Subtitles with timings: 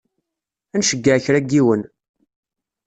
[0.75, 1.81] Ad nceyyeɛ kra n yiwen.